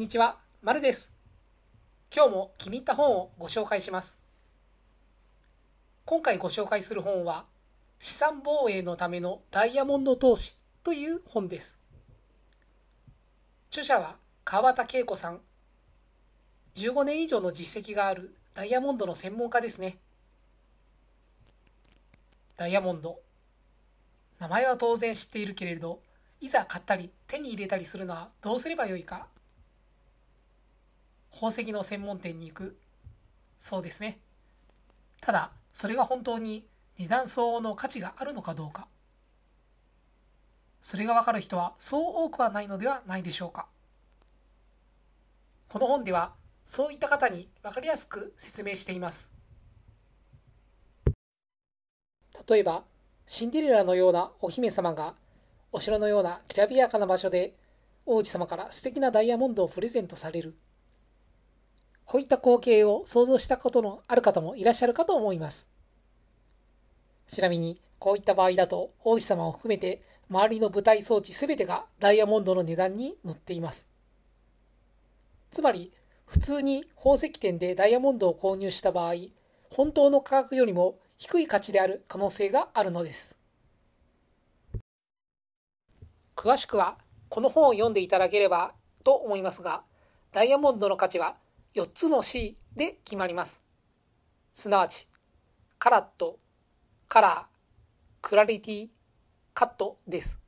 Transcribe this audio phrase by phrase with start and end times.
[0.00, 1.12] こんにちは、まるです。
[2.10, 4.16] 今日も気に入った本をご紹介します。
[6.06, 7.44] 今回ご紹介する本は、
[7.98, 11.76] 資産防衛のためのダイヤモンド投資という本です。
[13.68, 15.40] 著者は川端恵子さん。
[16.76, 19.98] 15年以上の実績があるダイヤモンドの専門家ですね。
[22.56, 23.20] ダイヤモンド。
[24.38, 26.00] 名前は当然知っているけれど、
[26.40, 29.28] いざ買ったり手に入れたりするのはどうすればよいか
[31.32, 32.78] 宝石の専門店に行く。
[33.58, 34.18] そうですね。
[35.20, 36.66] ただ、それが本当に
[36.98, 38.88] 値段相応の価値があるのかどうか。
[40.80, 43.66] それがわかる人はそう多くはないのではないでしょうか。
[45.68, 46.32] この本では、
[46.64, 49.30] そういった方に分かりやすく説明しています。
[52.48, 52.84] 例えば、
[53.26, 55.14] シンデレラのようなお姫様が、
[55.70, 57.54] お城のようなきらびやかな場所で、
[58.04, 60.56] 王子様から素敵なダイヤモンドをプレゼントされる。
[62.10, 65.68] こういった光景を想像したことのある方もいらっしゃるかと思います。
[67.30, 73.86] ちなみに、こういった場合だと、王子様を含めて、周りの舞台装置すべてがダイヤモンドの値段に載っています。
[75.52, 75.92] つまり、
[76.26, 79.14] 普通に宝石店でダイヤモンドを購入した場合、
[79.70, 83.38] 本当の価格よりも低い価値である可能性があるのです。
[86.34, 88.74] 詳しくは、この本を読んでいただければ
[89.04, 89.84] と思いますが、
[90.32, 91.36] ダイヤモンドの価値は
[91.74, 93.62] 4つの C で決まります。
[94.52, 95.08] すなわち、
[95.78, 96.38] カラット、
[97.08, 97.44] カラー、
[98.20, 98.88] クラリティ、
[99.54, 100.40] カットです。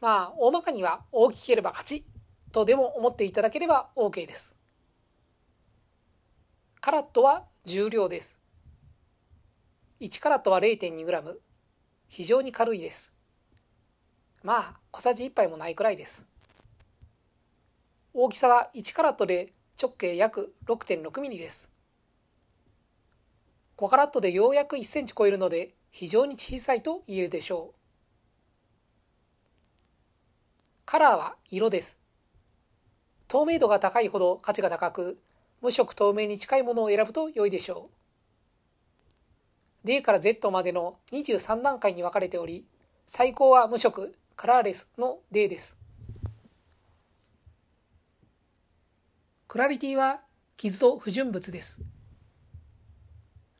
[0.00, 2.06] まあ、大まかには大きければ勝ち
[2.52, 4.56] とでも思っていただければ OK です。
[6.80, 8.38] カラットは重量です。
[10.00, 11.38] 1カラットは 0.2g。
[12.08, 13.12] 非常に軽いです。
[14.42, 16.24] まあ、小さじ1杯もないくらいです。
[18.14, 21.70] 大きさは1カラットで直径約6.6ミリです。
[23.76, 27.76] 5カラットでようやく1センチ超えるので非常に小さいと言えるでしょう。
[30.86, 31.98] カラーは色です。
[33.28, 35.18] 透明度が高いほど価値が高く、
[35.60, 37.96] 無色透明に近いものを選ぶと良いでしょう。
[39.86, 42.64] D から Z までの23段階に分かれており、
[43.06, 45.76] 最高は無色、カラーレスの D です。
[49.48, 50.20] クラリティは
[50.56, 51.78] 傷と不純物です。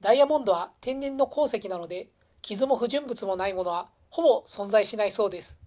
[0.00, 2.08] ダイヤモンドは天然の鉱石なので、
[2.40, 5.58] 傷も不純物もないものはほぼ存在しないそうです。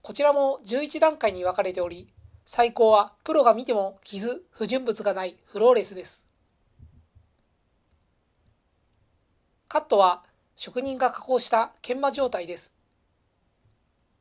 [0.00, 2.08] こちらも11段階に分かれており、
[2.44, 6.24] 最高はプロが見ても傷、不純物がないフローレスです。
[9.66, 10.22] カットは
[10.54, 12.72] 職人が加工した研磨状態です。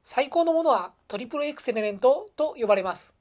[0.02, 3.14] 最高のものはトリプルエクセレントと呼ばれます。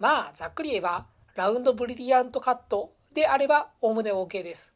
[0.00, 1.06] まあ、ざっくり言えば、
[1.36, 4.74] ラウンドブリリアントカットであれば、おおむね OK です。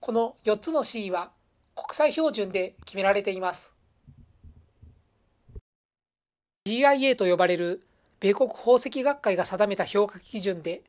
[0.00, 1.30] この4つの C は
[1.76, 3.76] 国際標準で決められています。
[6.66, 7.82] GIA と呼ばれる
[8.18, 10.82] 米国宝石学会が定めた評価基準で、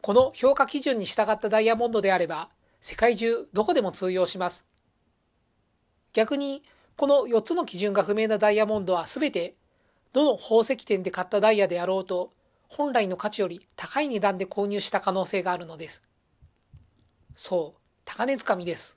[0.00, 2.48] この評価基準に従ったダイヤモンドであれば、
[2.80, 4.64] 世界中どこでも通用します。
[6.14, 6.62] 逆に、
[6.96, 9.57] この4つの基準が不明なダイヤモンドはすべて
[10.12, 12.32] どの宝石店で買ったダイヤであろうと、
[12.68, 16.02] 本来の価値より高い値段で購入した可能性があるのです。
[17.34, 18.96] そう、高値掴みです。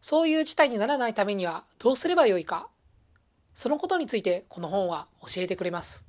[0.00, 2.68] そういう事態にならないためにはどうすればよいか。
[3.54, 6.04] そのことについてこの本は教えてくれます。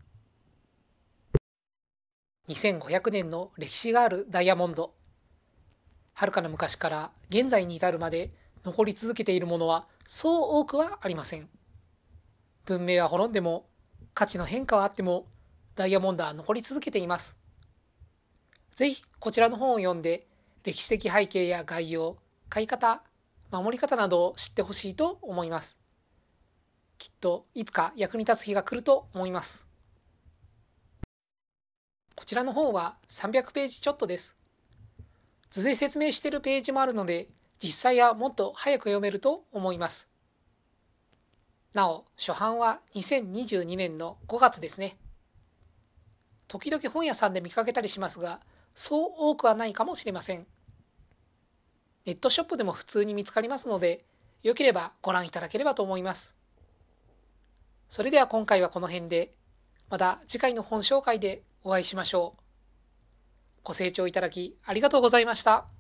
[2.48, 4.94] 2500年の歴史があるダイヤモンド。
[6.14, 8.32] はるかな昔から現在に至るまで
[8.66, 11.50] 残り続けているものはそう多くはありません。
[12.66, 13.66] 文明は滅んでも、
[14.14, 15.28] 価値の変化はあっても、
[15.76, 17.38] ダイヤモンドは残り続けています。
[18.72, 20.28] ぜひ、こちらの本を読んで、
[20.64, 23.04] 歴史的背景や概要、買い方、
[23.52, 25.78] 守り方などを知ってほしいと思います。
[26.98, 29.68] きっと、いつか役に立つ日が来ると思います。
[32.16, 34.38] こちらの本は300ページちょっとです。
[35.52, 37.28] 図で説明しているページもあるので、
[37.60, 40.13] 実際はもっと早く読めると思います。
[41.74, 44.98] なお、初版は2022年の5月ですね。
[46.48, 48.40] 時々本屋さんで見かけたりしますが、
[48.76, 50.46] そう多くはないかもしれません。
[52.06, 54.06] ネットショップでも普通に見つかりますので、
[54.44, 56.36] よければご覧いただければと思います。
[57.90, 59.34] それでは今回はこの辺で、
[59.90, 62.42] また次回の本紹介でお会いしましょう。
[63.64, 65.73] ご清聴いただきありがとうございました。